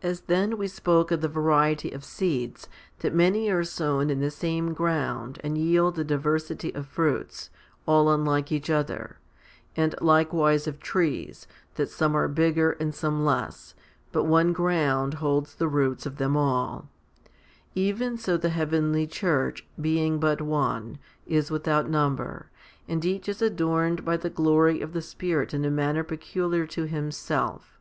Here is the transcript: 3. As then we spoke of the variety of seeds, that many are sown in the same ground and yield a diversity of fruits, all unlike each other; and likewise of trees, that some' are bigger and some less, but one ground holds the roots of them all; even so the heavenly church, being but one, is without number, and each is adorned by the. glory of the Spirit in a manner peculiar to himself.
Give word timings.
3. 0.00 0.10
As 0.10 0.20
then 0.22 0.58
we 0.58 0.66
spoke 0.66 1.12
of 1.12 1.20
the 1.20 1.28
variety 1.28 1.92
of 1.92 2.04
seeds, 2.04 2.68
that 2.98 3.14
many 3.14 3.48
are 3.52 3.62
sown 3.62 4.10
in 4.10 4.18
the 4.18 4.32
same 4.32 4.72
ground 4.74 5.38
and 5.44 5.56
yield 5.56 5.96
a 5.96 6.02
diversity 6.02 6.74
of 6.74 6.88
fruits, 6.88 7.48
all 7.86 8.10
unlike 8.10 8.50
each 8.50 8.68
other; 8.68 9.18
and 9.76 9.94
likewise 10.00 10.66
of 10.66 10.80
trees, 10.80 11.46
that 11.76 11.88
some' 11.88 12.16
are 12.16 12.26
bigger 12.26 12.72
and 12.80 12.96
some 12.96 13.24
less, 13.24 13.76
but 14.10 14.24
one 14.24 14.52
ground 14.52 15.14
holds 15.22 15.54
the 15.54 15.68
roots 15.68 16.04
of 16.04 16.16
them 16.16 16.36
all; 16.36 16.88
even 17.76 18.18
so 18.18 18.36
the 18.36 18.48
heavenly 18.48 19.06
church, 19.06 19.64
being 19.80 20.18
but 20.18 20.40
one, 20.42 20.98
is 21.28 21.48
without 21.48 21.88
number, 21.88 22.50
and 22.88 23.04
each 23.04 23.28
is 23.28 23.40
adorned 23.40 24.04
by 24.04 24.16
the. 24.16 24.30
glory 24.30 24.80
of 24.80 24.92
the 24.94 25.00
Spirit 25.00 25.54
in 25.54 25.64
a 25.64 25.70
manner 25.70 26.02
peculiar 26.02 26.66
to 26.66 26.88
himself. 26.88 27.78